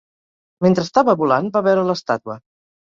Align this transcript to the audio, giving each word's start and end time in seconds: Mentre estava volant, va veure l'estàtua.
Mentre 0.67 0.85
estava 0.89 1.17
volant, 1.21 1.53
va 1.59 1.65
veure 1.71 1.87
l'estàtua. 1.93 2.43